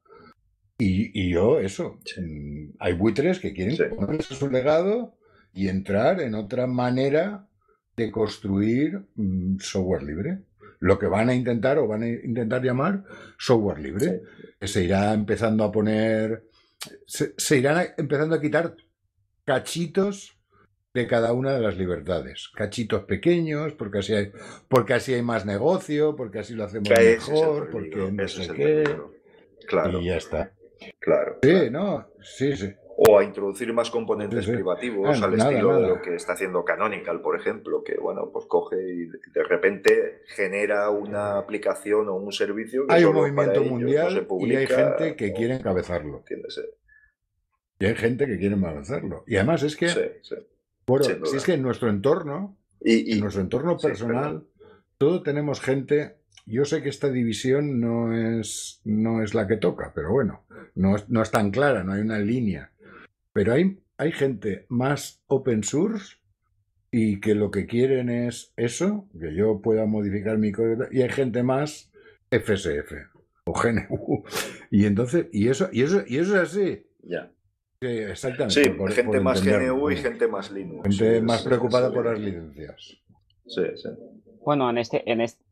[0.79, 5.19] Y, yo, eso, mm, hay buitres que quieren poner su legado
[5.53, 7.47] y entrar en otra manera
[7.95, 10.39] de construir mm, software libre.
[10.83, 13.05] Lo que van a intentar o van a intentar llamar
[13.38, 14.23] software libre.
[14.61, 16.42] Se irá empezando a poner,
[17.07, 18.75] se, irán empezando a quitar
[19.45, 20.37] cachitos
[20.92, 22.51] de cada una de las libertades.
[22.53, 24.33] Cachitos pequeños, porque así hay,
[24.66, 28.99] porque así hay más negocio, porque así lo hacemos mejor, porque no sé qué.
[29.68, 30.01] Claro.
[30.01, 30.53] Y ya está.
[30.99, 31.38] Claro.
[31.45, 36.14] Sí, no, sí, sí o a introducir más componentes privativos al estilo de lo que
[36.14, 42.09] está haciendo Canonical, por ejemplo, que bueno, pues coge y de repente genera una aplicación
[42.09, 46.24] o un servicio que hay un movimiento mundial y hay gente que quiere encabezarlo.
[47.78, 49.24] Y hay gente que quiere encabezarlo.
[49.26, 50.20] Y además es que,
[50.87, 54.44] bueno, si es que en nuestro entorno, y, en nuestro entorno personal,
[54.98, 59.92] todo tenemos gente yo sé que esta división no es, no es la que toca,
[59.94, 62.72] pero bueno, no, no es tan clara, no hay una línea.
[63.33, 66.16] Pero hay, hay gente más open source
[66.90, 71.09] y que lo que quieren es eso, que yo pueda modificar mi código, y hay
[71.09, 71.90] gente más
[72.31, 72.92] FSF
[73.45, 74.25] o GNU.
[74.71, 76.87] Y entonces, y eso, y eso, y eso es así.
[77.03, 77.31] Ya.
[77.81, 78.62] exactamente.
[78.64, 80.83] Sí, gente más GNU y gente más Linux.
[80.83, 82.99] Gente más preocupada por las licencias.
[83.47, 83.88] Sí, sí.
[84.45, 85.45] Bueno, en este, en este,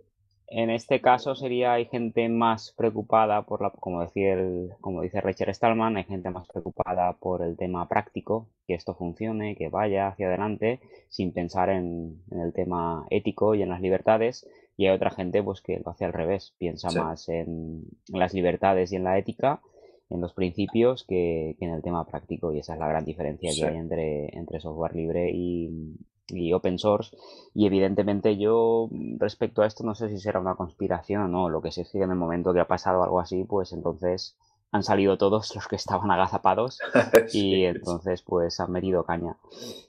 [0.51, 5.21] en este caso sería hay gente más preocupada por la, como decía el, como dice
[5.21, 10.09] Richard Stallman, hay gente más preocupada por el tema práctico, que esto funcione, que vaya
[10.09, 14.45] hacia adelante, sin pensar en, el tema ético y en las libertades,
[14.77, 18.91] y hay otra gente pues que lo hace al revés, piensa más en, las libertades
[18.91, 19.61] y en la ética,
[20.09, 22.53] en los principios que, en el tema práctico.
[22.53, 25.95] Y esa es la gran diferencia que hay entre, entre software libre y,
[26.33, 27.16] y open source.
[27.55, 28.88] Y evidentemente yo
[29.19, 31.49] respecto a esto no sé si será una conspiración o no.
[31.49, 34.37] Lo que sé es que en el momento que ha pasado algo así, pues entonces
[34.73, 36.79] han salido todos los que estaban agazapados
[37.33, 39.37] y entonces pues han metido caña.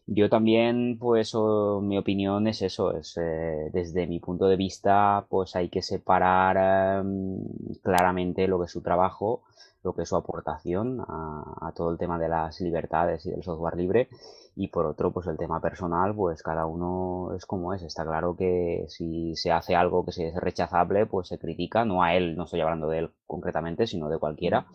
[0.08, 1.34] Yo también pues
[1.82, 7.00] mi opinión es eso, es eh, desde mi punto de vista pues hay que separar
[7.00, 7.44] em,
[7.84, 9.44] claramente lo que es su trabajo,
[9.84, 13.76] lo que es su aportación a todo el tema de las libertades y del software
[13.76, 14.10] libre
[14.56, 17.84] y por otro, pues el tema personal, pues cada uno es como es.
[17.84, 22.16] Está claro que si se hace algo que es rechazable, pues se critica, no a
[22.16, 24.68] él, no estoy hablando de él concretamente, sino de cualquiera.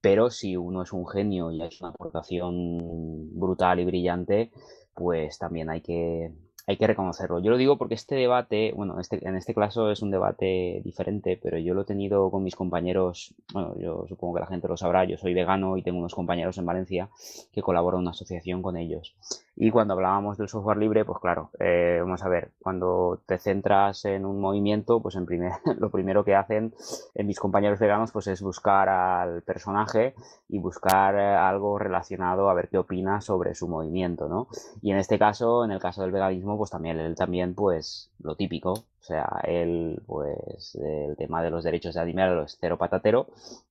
[0.00, 4.52] Pero si uno es un genio y es una aportación brutal y brillante,
[4.94, 6.34] pues también hay que,
[6.66, 7.40] hay que reconocerlo.
[7.40, 11.38] Yo lo digo porque este debate, bueno, este, en este caso es un debate diferente,
[11.42, 14.76] pero yo lo he tenido con mis compañeros, bueno, yo supongo que la gente lo
[14.76, 17.08] sabrá, yo soy vegano y tengo unos compañeros en Valencia
[17.52, 19.14] que colaboran en una asociación con ellos.
[19.56, 24.04] Y cuando hablábamos del software libre, pues claro, eh, vamos a ver, cuando te centras
[24.04, 26.74] en un movimiento, pues en primer, lo primero que hacen
[27.14, 30.14] en mis compañeros veganos, pues es buscar al personaje
[30.48, 34.48] y buscar eh, algo relacionado a ver qué opina sobre su movimiento, ¿no?
[34.82, 38.36] Y en este caso, en el caso del veganismo, pues también él también, pues lo
[38.36, 43.26] típico, o sea, él, pues el tema de los derechos de animales es cero patatero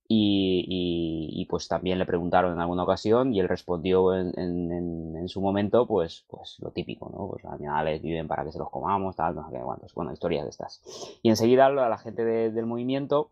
[0.08, 5.86] y, pues también le preguntaron en alguna ocasión y él respondió en, en, su momento,
[5.86, 7.28] pues, pues lo típico, ¿no?
[7.28, 10.12] Pues los animales viven para que se los comamos, tal, no sé qué cuántos, bueno,
[10.12, 10.82] historias de estas.
[11.22, 13.30] Y enseguida a la gente del movimiento,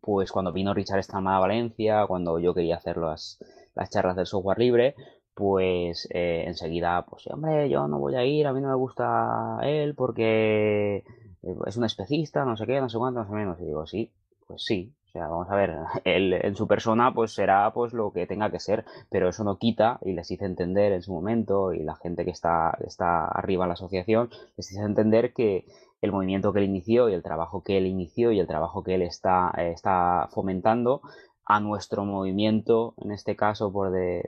[0.00, 3.38] pues cuando vino Richard Stallman a Valencia, cuando yo quería hacer las,
[3.74, 4.94] las charlas del software libre,
[5.34, 9.58] pues eh, enseguida, pues hombre, yo no voy a ir, a mí no me gusta
[9.62, 11.04] él porque
[11.42, 13.60] eh, es un especista, no sé qué, no sé cuánto, no sé menos.
[13.60, 14.12] Y digo, sí,
[14.46, 18.12] pues sí, o sea, vamos a ver, él en su persona pues será pues lo
[18.12, 21.72] que tenga que ser, pero eso no quita y les hice entender en su momento
[21.72, 25.66] y la gente que está, está arriba en la asociación les hice entender que
[26.00, 28.96] el movimiento que él inició y el trabajo que él inició y el trabajo que
[28.96, 31.02] él está, está fomentando
[31.44, 34.20] a nuestro movimiento, en este caso por de,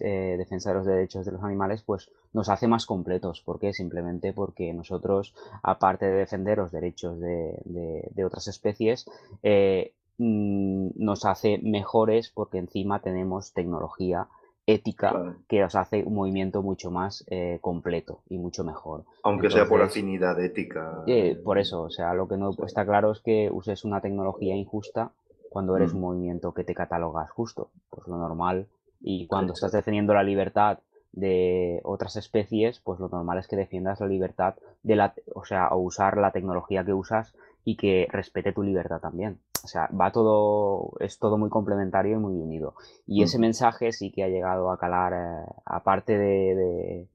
[0.00, 3.42] eh, defensa de los derechos de los animales, pues nos hace más completos.
[3.42, 3.72] ¿Por qué?
[3.72, 9.06] Simplemente porque nosotros, aparte de defender los derechos de, otras especies,
[9.42, 14.28] eh, Mm, nos hace mejores porque encima tenemos tecnología
[14.66, 19.02] ética que nos hace un movimiento mucho más eh, completo y mucho mejor.
[19.24, 21.02] Aunque sea por afinidad ética.
[21.08, 24.54] Eh, por eso, o sea, lo que no está claro es que uses una tecnología
[24.54, 25.10] injusta
[25.52, 26.02] cuando eres un mm.
[26.02, 28.68] movimiento que te catalogas justo, pues lo normal.
[29.00, 30.78] Y cuando estás defendiendo la libertad
[31.12, 35.68] de otras especies, pues lo normal es que defiendas la libertad de la, o sea,
[35.68, 37.34] o usar la tecnología que usas
[37.64, 39.38] y que respete tu libertad también.
[39.64, 42.74] O sea, va todo, es todo muy complementario y muy unido.
[43.06, 47.08] Y ese mensaje sí que ha llegado a calar, eh, aparte de, de,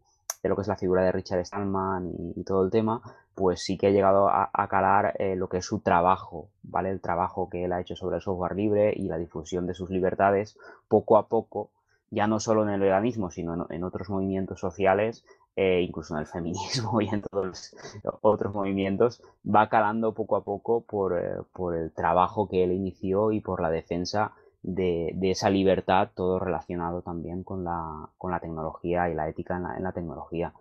[0.44, 3.02] lo que es la figura de Richard Stallman y, todo el tema,
[3.38, 6.90] pues sí que ha llegado a, calar eh, lo que es su trabajo, ¿vale?
[6.90, 9.92] El trabajo que él ha hecho sobre el software libre y la difusión de sus
[9.92, 11.70] libertades, poco a poco,
[12.10, 15.24] ya no solo en el veganismo, sino en otros movimientos sociales,
[15.56, 17.76] eh, incluso en el feminismo y en todos los
[18.22, 23.32] otros movimientos, va calando poco a poco por, eh, por el trabajo que él inició
[23.32, 24.34] y por la defensa
[24.68, 29.64] de, esa libertad, todo relacionado también con la, con la tecnología y la ética en
[29.64, 30.54] la, en la, tecnología.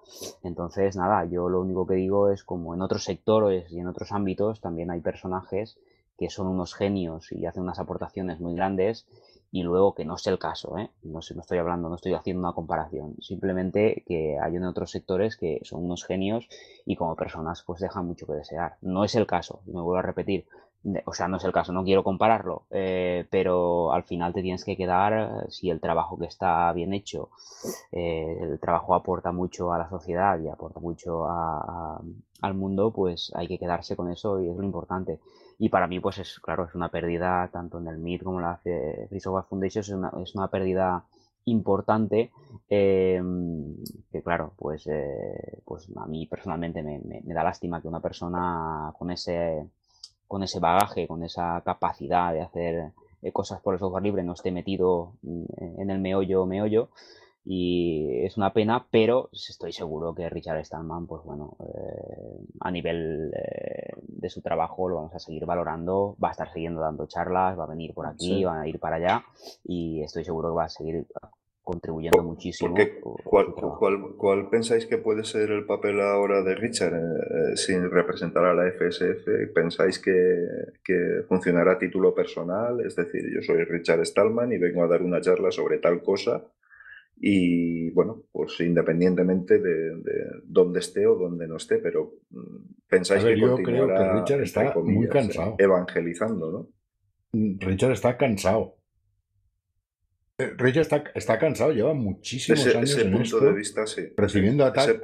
[0.45, 4.12] Entonces, nada, yo lo único que digo es como en otros sectores y en otros
[4.12, 5.77] ámbitos también hay personajes
[6.16, 9.07] que son unos genios y hacen unas aportaciones muy grandes
[9.51, 10.90] y luego que no es el caso, ¿eh?
[11.03, 15.37] no, no estoy hablando, no estoy haciendo una comparación, simplemente que hay en otros sectores
[15.37, 16.49] que son unos genios
[16.85, 18.77] y como personas pues dejan mucho que desear.
[18.83, 20.47] No es el caso, me vuelvo a repetir,
[21.05, 24.64] o sea, no es el caso, no quiero compararlo, eh, pero al final te tienes
[24.64, 27.31] que quedar si el trabajo que está bien hecho,
[27.92, 33.49] eh, el trabajo aporta mucho a la sociedad y aporta mucho al mundo, pues hay
[33.49, 35.18] que quedarse con eso y es lo importante.
[35.59, 38.44] Y para mí, pues es claro, es una pérdida, tanto en el MIT como en
[38.44, 41.05] la Free Software Foundation, es una, es una pérdida
[41.46, 42.33] importante
[42.68, 43.22] que
[44.25, 49.12] claro pues eh, pues a mí personalmente me, me, da lástima que una persona con
[49.12, 49.64] ese
[50.27, 54.33] con ese bagaje con esa capacidad de hacer eh, cosas por el software libre no
[54.33, 56.91] esté metido mm, en el meollo meollo
[57.49, 63.33] y es una pena, pero estoy seguro que Richard Stallman, pues bueno, eh, a nivel
[63.33, 67.57] eh, de su trabajo lo vamos a seguir valorando, va a estar siguiendo dando charlas,
[67.57, 69.25] va a venir por aquí, va a ir para allá
[69.62, 71.07] y estoy seguro que va a seguir
[71.67, 72.77] contribuyendo muchísimo.
[73.25, 78.55] ¿cuál, pensáis que puede ser el papel ahora de Richard eh, eh, sin representar a
[78.55, 79.53] la FSF?
[79.53, 80.47] ¿Pensáis que,
[80.85, 82.81] que, funcionará a título personal?
[82.87, 86.45] Es decir, yo soy Richard Stallman y vengo a dar una charla sobre tal cosa
[87.19, 89.93] y bueno, pues independientemente de,
[90.45, 95.57] dónde esté o dónde no esté, pero mm, pensáis que continuará Richard está muy cansado.
[95.59, 96.69] evangelizando, ¿no?
[97.33, 98.77] Mm, Richard está cansado.
[100.38, 104.03] Richard está, está cansado, lleva muchísimos años en punto de vista, sí.
[104.16, 105.01] recibiendo ataques,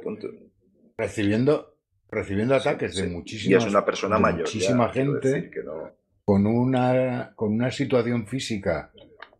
[0.97, 1.77] recibiendo,
[2.09, 5.51] recibiendo ataques de muchísimas, y es una persona mayor, muchísima gente
[6.25, 8.91] con una con una situación física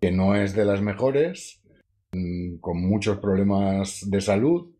[0.01, 1.63] que no es de las mejores
[2.13, 4.71] Mm, con muchos problemas de salud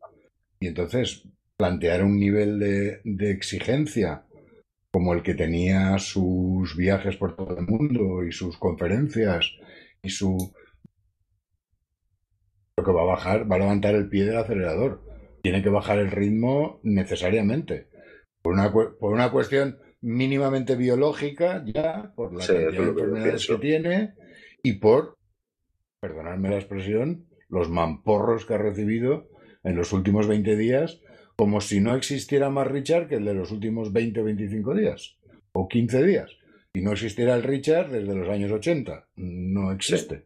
[0.60, 4.26] y entonces plantear un nivel de, de, exigencia
[4.92, 9.52] como el que tenía sus viajes por todo el mundo y sus conferencias
[10.04, 10.54] y su
[12.84, 15.02] lo que va a bajar, va a levantar el pie del acelerador.
[15.42, 17.88] Tiene que bajar el ritmo necesariamente.
[18.42, 24.14] Por una, por una cuestión mínimamente biológica, ya, por la cantidad de enfermedades que tiene,
[24.62, 25.18] y por
[26.02, 29.30] perdonadme la expresión, los mamporros que ha recibido
[29.64, 31.00] en los últimos 20 días,
[31.38, 35.18] como si no existiera más Richard que el de los últimos 20 o 25 días,
[35.54, 36.38] o 15 días.
[36.74, 39.08] Y no existiera el Richard desde los años 80.
[39.16, 40.26] No existe.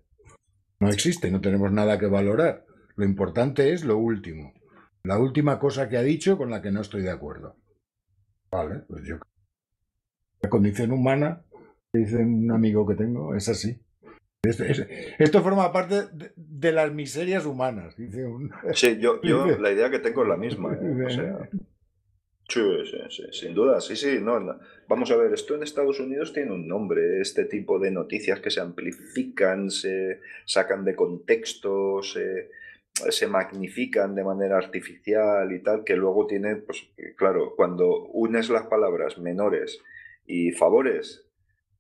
[0.80, 2.66] No existe, no tenemos nada que valorar.
[2.96, 4.54] Lo importante es lo último.
[5.04, 7.56] La última cosa que ha dicho con la que no estoy de acuerdo.
[8.52, 9.18] Vale, pues yo.
[10.42, 11.44] La condición humana,
[11.94, 13.80] dice un amigo que tengo, es así.
[15.20, 16.04] Esto, forma parte
[16.36, 18.52] de, las miserias humanas, dice un...
[18.74, 20.74] Sí, yo, yo la idea que tengo es la misma.
[20.74, 21.50] ¿eh?
[22.86, 24.20] Sí, sí, sin duda, sí, sí.
[24.22, 28.40] No, Vamos a ver, esto en Estados Unidos tiene un nombre, este tipo de noticias
[28.40, 32.50] que se amplifican, se sacan de contexto, se,
[32.94, 38.68] se magnifican de manera artificial y tal, que luego tiene, pues claro, cuando unes las
[38.68, 39.82] palabras menores
[40.26, 41.28] y favores,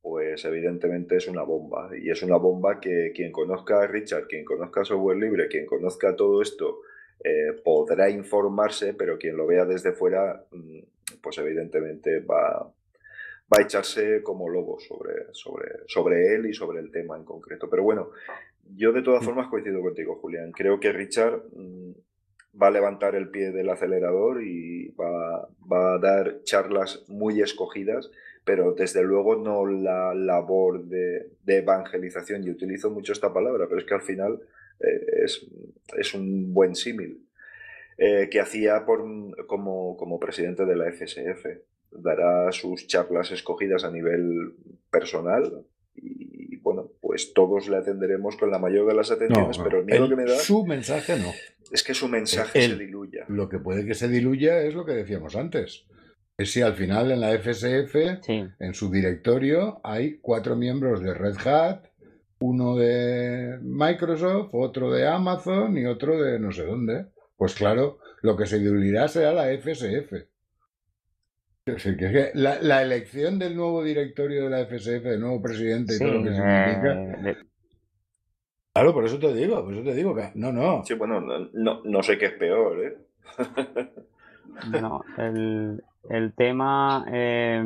[0.01, 1.89] pues evidentemente es una bomba.
[1.97, 6.15] Y es una bomba que quien conozca a Richard, quien conozca software libre, quien conozca
[6.15, 6.79] todo esto,
[7.23, 10.79] eh, podrá informarse, pero quien lo vea desde fuera, mm,
[11.21, 16.91] pues evidentemente va, va a echarse como lobo sobre, sobre, sobre él y sobre el
[16.91, 17.69] tema en concreto.
[17.69, 18.11] Pero bueno,
[18.75, 20.51] yo de todas formas coincido contigo, Julián.
[20.51, 21.91] Creo que Richard mm,
[22.61, 28.09] va a levantar el pie del acelerador y va, va a dar charlas muy escogidas
[28.47, 33.85] pero desde luego no la labor de, evangelización, y utilizo mucho esta palabra, pero es
[33.85, 34.39] que al final
[34.79, 35.25] eh,
[35.97, 37.25] es, un buen símil,
[37.97, 39.03] eh, que hacía por,
[39.47, 41.45] como, como presidente de la FSF.
[41.91, 44.53] Dará sus charlas escogidas a nivel
[44.91, 49.85] personal y bueno, pues todos le atenderemos con la mayor de las atenciones, pero el
[49.85, 50.37] miedo que me da...
[50.37, 51.31] Su mensaje no.
[51.71, 53.25] Es que su mensaje se diluya.
[53.29, 55.85] Lo que puede que se diluya es lo que decíamos antes
[56.45, 57.95] si al final en la FSF,
[58.59, 61.87] en su directorio, hay cuatro miembros de Red Hat,
[62.39, 67.07] uno de Microsoft, otro de Amazon y otro de no sé dónde.
[67.35, 70.13] Pues claro, lo que se diluirá será la FSF.
[72.35, 76.23] la, la, elección del nuevo directorio de la FSF, del nuevo presidente y todo lo
[76.23, 77.29] que significa.
[77.29, 77.37] Eh,
[78.73, 80.83] claro, por eso te digo, por eso te digo que no, no.
[80.85, 82.97] Sí, bueno, no, no sé qué es peor, ¿eh?
[84.81, 87.61] no, el, el tema, eh,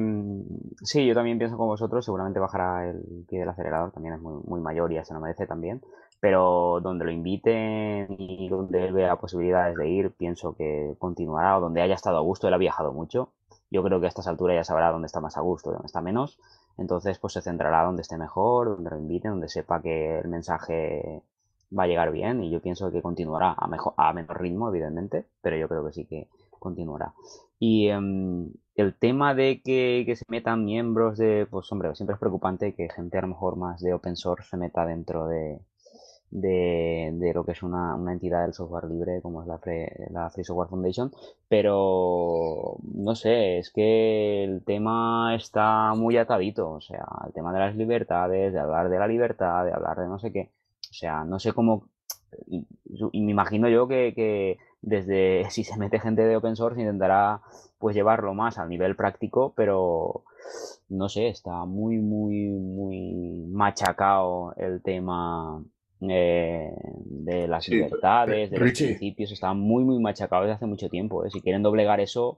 [0.84, 4.42] sí, yo también pienso como vosotros, seguramente bajará el pie del acelerador, también es muy,
[4.46, 5.82] muy mayor y ya se lo merece también,
[6.20, 11.62] pero donde lo inviten y donde él vea posibilidades de ir, pienso que continuará, o
[11.62, 13.30] donde haya estado a gusto, él ha viajado mucho,
[13.72, 16.02] yo creo que a estas alturas ya sabrá dónde está más a gusto dónde está
[16.02, 16.38] menos,
[16.78, 21.22] entonces pues se centrará donde esté mejor, donde lo inviten, donde sepa que el mensaje
[21.78, 25.26] va a llegar bien y yo pienso que continuará a, mejor, a menor ritmo, evidentemente,
[25.42, 26.28] pero yo creo que sí que
[26.60, 27.14] continuará.
[27.64, 32.74] Y em, el tema de que, se metan miembros de, pues hombre, siempre es preocupante
[32.74, 35.60] que gente a lo mejor más de open source se meta dentro de,
[36.32, 39.60] de, lo que es una, entidad del software libre como es la,
[40.10, 41.12] la Free Software Foundation,
[41.48, 47.60] pero no sé, es que el tema está muy atadito, o sea, el tema de
[47.60, 50.50] las libertades, de hablar de la libertad, de hablar de no sé qué,
[50.90, 51.90] o sea, no sé cómo,
[52.48, 52.66] y,
[53.22, 57.42] me imagino yo que desde si se mete gente de open source intentará
[57.80, 60.24] pues llevarlo más al nivel práctico, pero
[60.90, 65.64] no sé, está muy, muy, muy machacado el tema
[66.02, 66.72] eh,
[67.26, 71.26] de las libertades, de los principios, están muy, muy machacados desde hace mucho tiempo.
[71.26, 71.30] ¿eh?
[71.32, 72.38] Si quieren doblegar eso,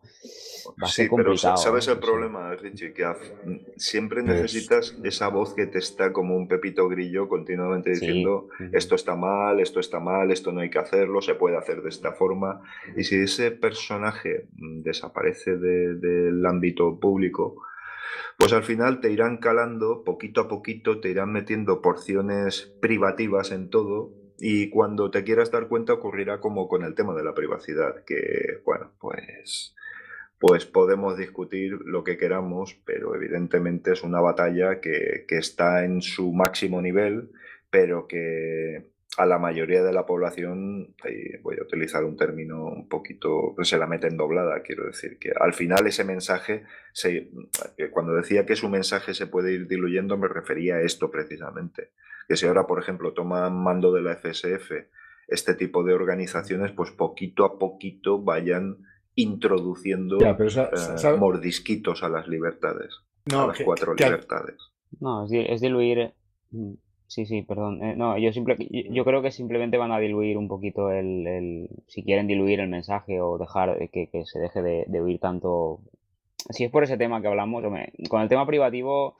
[0.82, 1.56] va a ser complicado.
[1.56, 2.94] Pero ¿sabes el problema, Richie?
[2.94, 3.06] Que
[3.78, 9.16] siempre necesitas esa voz que te está como un pepito grillo continuamente diciendo esto está
[9.16, 12.62] mal, esto está mal, esto no hay que hacerlo, se puede hacer de esta forma.
[12.96, 17.64] Y si ese personaje mm, desaparece del ámbito público,
[18.38, 23.70] pues al final te irán calando poquito a poquito, te irán metiendo porciones privativas en
[23.70, 28.04] todo y cuando te quieras dar cuenta ocurrirá como con el tema de la privacidad,
[28.06, 29.76] que bueno, pues
[30.40, 36.02] pues podemos discutir lo que queramos, pero evidentemente es una batalla que, que está en
[36.02, 37.30] su máximo nivel,
[37.70, 40.96] pero que a la mayoría de la población,
[41.44, 45.54] voy a utilizar un término un poquito, se la meten doblada, quiero decir, que al
[45.54, 46.64] final ese mensaje,
[46.94, 47.30] se,
[47.92, 51.92] cuando decía que su mensaje se puede ir diluyendo, me refería a esto precisamente.
[52.28, 54.72] Que si ahora, por ejemplo, toman mando de la FSF
[55.28, 58.78] este tipo de organizaciones, pues poquito a poquito vayan
[59.16, 62.94] introduciendo eh, mordisquitos a las libertades,
[63.32, 64.58] a las cuatro libertades.
[65.00, 66.14] No, es diluir
[66.52, 66.74] mm,
[67.14, 67.84] Sí, sí, perdón.
[67.84, 68.58] Eh, no, yo, simple,
[68.90, 72.70] yo creo que simplemente van a diluir un poquito el, el si quieren diluir el
[72.70, 75.82] mensaje o dejar que, que se deje de, de, oír tanto.
[76.50, 77.64] Si es por ese tema que hablamos,
[78.10, 79.16] con el tema privativo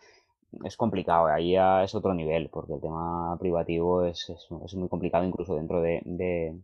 [0.64, 4.90] es complicado, ahí ya es otro nivel, porque el tema privativo es, es, es muy
[4.90, 6.56] complicado incluso dentro de, de,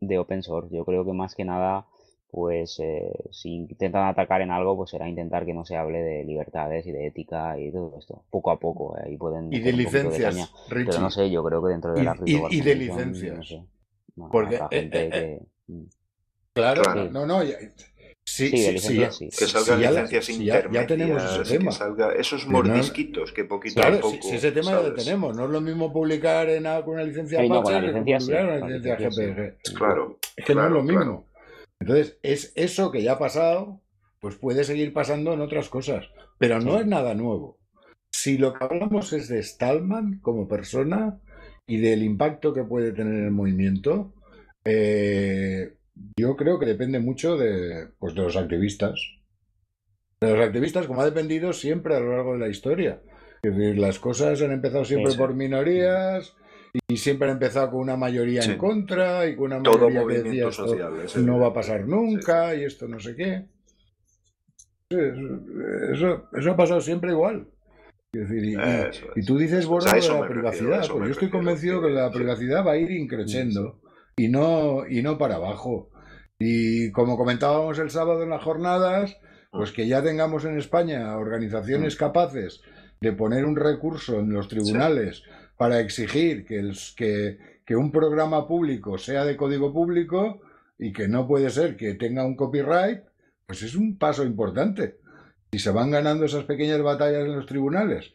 [0.00, 0.74] de open source.
[0.74, 1.86] Yo creo que más que nada
[2.30, 6.24] pues eh, si intentan atacar en algo, pues será intentar que no se hable de
[6.24, 9.52] libertades y de ética y todo esto, poco a poco, eh, ahí pueden...
[9.52, 12.16] Y de licencias, Pero no sé, yo creo que dentro de la...
[12.24, 13.54] Y, y de licencias.
[14.30, 14.60] Porque...
[14.70, 15.82] Eh, mm.
[16.52, 17.40] claro, no, no...
[18.38, 20.72] Sí, sí, sí, sí, Que salgan licencias intermedias.
[20.72, 21.70] Ya, tenemos ese tema.
[21.72, 24.16] Que salga esos mordisquitos que poquito a poco.
[24.22, 25.36] Si, ese tema ya lo tenemos.
[25.36, 28.32] No es lo mismo publicar en, con una licencia sí, no, con la licencia, sí,
[28.32, 29.74] una licencia GPG.
[29.74, 30.18] Claro.
[30.36, 31.26] Es que no es lo mismo.
[31.80, 33.80] Entonces, es eso que ya ha pasado,
[34.20, 36.06] pues puede seguir pasando en otras cosas,
[36.38, 37.58] pero no es nada nuevo.
[38.12, 41.18] Si lo que hablamos es de Stallman como persona
[41.66, 44.14] y del impacto que puede tener el movimiento,
[44.64, 45.77] eh,
[46.16, 49.00] yo creo que depende mucho de, pues de los activistas.
[50.20, 53.00] De los activistas, como ha dependido siempre a lo largo de la historia.
[53.42, 56.34] Es decir, las cosas han empezado siempre por minorías
[56.88, 60.48] y siempre han empezado con una mayoría en contra y con una mayoría que decía
[60.48, 63.46] esto no va a pasar nunca y esto no sé qué.
[64.90, 67.46] Eso, eso ha pasado siempre igual.
[68.12, 72.72] y, tú dices bordo de la privacidad, pues yo estoy convencido que la privacidad va
[72.72, 73.80] a ir increciendo
[74.18, 75.90] y no, y no para abajo.
[76.38, 79.16] Y como comentábamos el sábado en las jornadas,
[79.50, 81.98] pues que ya tengamos en España organizaciones mm.
[81.98, 82.60] capaces
[83.00, 85.22] de poner un recurso en los tribunales
[85.56, 90.40] para exigir que, el, que, que un programa público sea de código público
[90.78, 93.02] y que no puede ser que tenga un copyright,
[93.46, 94.98] pues es un paso importante.
[95.50, 98.12] Y se van ganando esas pequeñas batallas en los tribunales.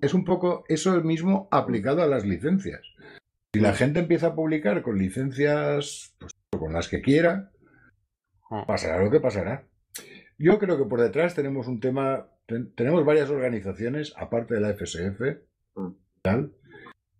[0.00, 2.80] Es un poco eso mismo aplicado a las licencias.
[3.54, 7.50] Si la gente empieza a publicar con licencias pues, con las que quiera,
[8.66, 9.66] pasará lo que pasará.
[10.38, 12.28] Yo creo que por detrás tenemos un tema,
[12.74, 15.20] tenemos varias organizaciones, aparte de la FSF,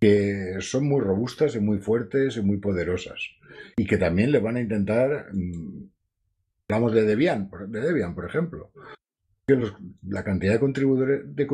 [0.00, 3.20] que son muy robustas y muy fuertes y muy poderosas.
[3.76, 5.90] Y que también le van a intentar, mm,
[6.68, 8.72] hablamos de Debian, de Debian, por ejemplo,
[9.46, 9.60] que
[10.08, 11.46] la cantidad de contribuidores, de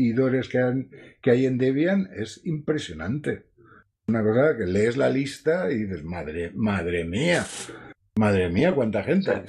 [0.00, 3.46] contribuidores que, que hay en Debian es impresionante.
[4.06, 7.44] Una cosa que lees la lista y dices, madre, madre mía,
[8.16, 9.42] madre mía, cuánta gente.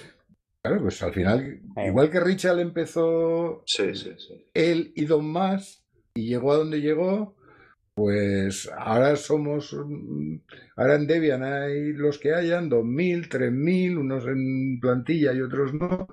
[0.62, 3.64] Claro, pues al final, igual que Richard empezó
[4.54, 5.84] él y Don Más,
[6.14, 7.36] y llegó a donde llegó,
[7.96, 9.76] pues ahora somos,
[10.76, 16.08] ahora en Debian hay los que hayan, 2.000, 3.000, unos en plantilla y otros no,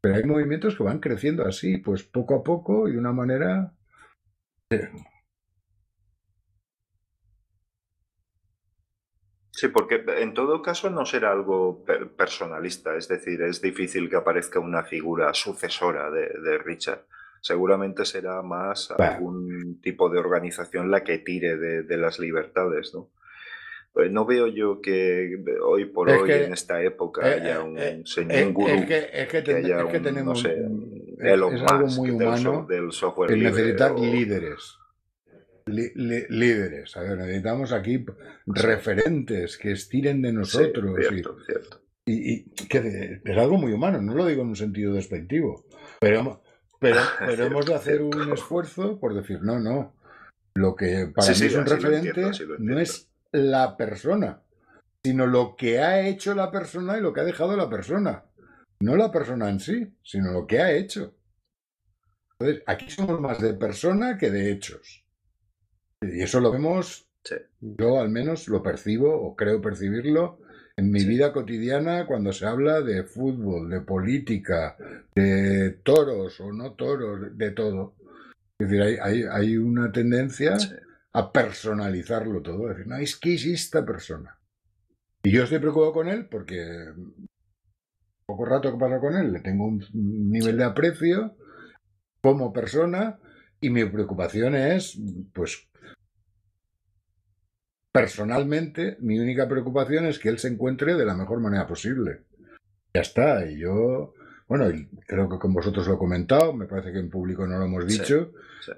[0.00, 3.72] pero hay movimientos que van creciendo así, pues poco a poco y de una manera...
[9.50, 11.84] Sí, porque en todo caso no será algo
[12.16, 17.06] personalista, es decir, es difícil que aparezca una figura sucesora de Richard
[17.46, 23.12] seguramente será más algún tipo de organización la que tire de, las libertades, ¿no?
[23.96, 27.78] Pues no veo yo que hoy por hoy, en esta época, eh, haya eh, un
[27.78, 34.76] eh, señor gurú, es que, tenemos, es algo muy humano del, software el necesitar líderes.
[35.64, 38.04] líderes, a ver, necesitamos aquí
[38.44, 40.94] referentes que estiren de nosotros.
[40.98, 41.80] cierto, y, cierto.
[42.04, 45.64] Y, que es algo muy humano, no lo digo en un sentido despectivo,
[45.98, 46.42] pero
[46.78, 49.94] pero, pero hemos de hacer un esfuerzo por decir, no, no.
[50.52, 54.42] Lo que para mí es un referente no es la persona,
[55.04, 58.24] sino lo que ha hecho la persona y lo que ha dejado la persona.
[58.80, 61.14] No la persona en sí, sino lo que ha hecho.
[62.38, 65.04] Entonces, aquí somos más de persona que de hechos.
[66.02, 67.08] Y eso lo vemos,
[67.60, 70.38] yo al menos lo percibo o creo percibirlo
[70.76, 74.76] en mi vida cotidiana cuando se habla de fútbol, de política,
[75.14, 77.94] de toros o no toros, de todo.
[78.58, 80.56] Es decir, hay, hay, una tendencia
[81.16, 82.68] a personalizarlo todo.
[82.68, 84.38] Decir, no, es que es esta persona.
[85.22, 86.92] Y yo estoy preocupado con él porque
[88.26, 91.34] poco rato que pasa con él le tengo un nivel de aprecio
[92.20, 93.18] como persona
[93.60, 94.98] y mi preocupación es,
[95.32, 95.66] pues,
[97.92, 102.24] personalmente, mi única preocupación es que él se encuentre de la mejor manera posible.
[102.92, 104.12] Ya está, y yo
[104.48, 104.66] bueno,
[105.06, 107.86] creo que con vosotros lo he comentado, me parece que en público no lo hemos
[107.86, 108.32] dicho,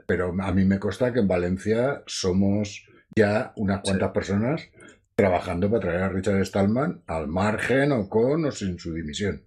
[0.07, 4.71] pero a mí me consta que en Valencia somos ya unas cuantas personas
[5.15, 9.43] trabajando para traer a Richard Stallman al margen o con o sin su dimisión.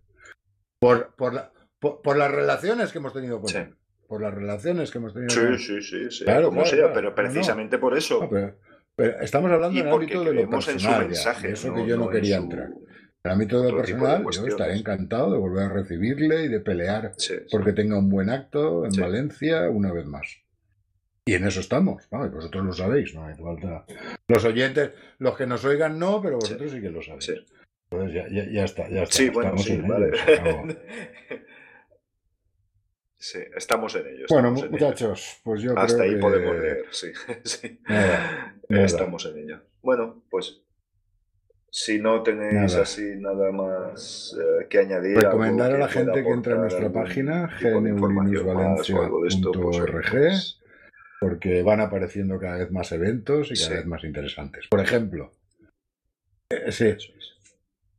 [0.80, 3.76] Por, por, por, las relaciones que hemos tenido con él.
[4.08, 6.26] Por las relaciones que hemos tenido sí, Sí, sí, sí.
[6.26, 8.30] Claro, como sea, pero precisamente por eso.
[9.22, 12.70] estamos hablando en el ámbito de lo personal, mensaje, eso que yo no, quería entrar.
[13.24, 17.14] En el ámbito de personal, yo estaré encantado de volver a recibirle y de pelear
[17.52, 20.42] porque tenga un buen acto en Valencia una vez más.
[21.26, 22.26] Y en eso estamos, ¿no?
[22.26, 23.86] Y vosotros lo sabéis, no hay falta.
[24.28, 27.46] Los oyentes, los que nos oigan no, pero vosotros sí, que lo sabéis.
[27.92, 29.16] Entonces ya, ya, ya, está, ya está.
[29.16, 30.12] Sí, bueno, sí, vale.
[33.18, 34.26] sí, estamos en ello.
[34.30, 37.12] bueno, muchachos, pues yo Hasta ahí podemos leer, sí.
[37.44, 37.80] sí.
[38.68, 39.62] Estamos en ello.
[39.84, 40.21] Bueno,
[41.72, 45.18] si no tenéis así nada más eh, que añadir.
[45.18, 50.60] Recomendar a la gente que entre a nuestra página gneulimusvalencia.org pues,
[51.22, 54.68] porque van apareciendo cada vez más eventos y cada vez más interesantes.
[54.70, 55.32] Por ejemplo,
[56.50, 56.94] eh, sí,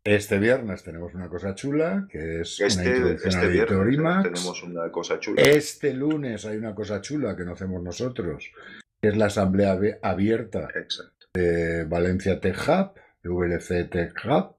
[0.04, 4.22] este viernes tenemos una cosa chula, que es este, una introducción este editor IMAX.
[4.24, 5.40] Tenemos una cosa chula.
[5.40, 8.52] Este lunes hay una cosa chula que no hacemos nosotros,
[9.00, 10.68] que es la asamblea abierta
[11.32, 14.56] de Valencia Tech Hub VLC Tech Hub,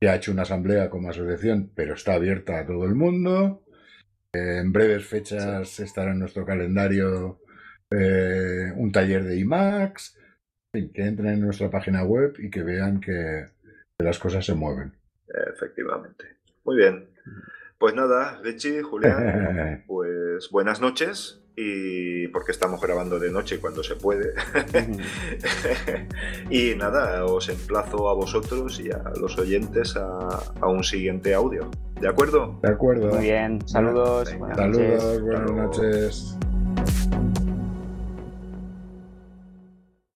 [0.00, 3.64] que ha hecho una asamblea como asociación, pero está abierta a todo el mundo.
[4.32, 7.40] Eh, en breves fechas estará en nuestro calendario
[7.90, 10.18] eh, un taller de IMAX.
[10.72, 13.46] que entren en nuestra página web y que vean que,
[13.98, 14.92] que las cosas se mueven.
[15.54, 16.36] Efectivamente.
[16.64, 17.08] Muy bien.
[17.78, 23.96] Pues nada, Richie, Julián, pues buenas noches y porque estamos grabando de noche cuando se
[23.96, 24.34] puede.
[26.50, 31.70] y nada, os emplazo a vosotros y a los oyentes a, un siguiente audio.
[31.98, 32.58] ¿De acuerdo?
[32.62, 33.08] De acuerdo.
[33.14, 34.28] Muy bien, saludos.
[34.54, 36.36] saludos, buenas noches.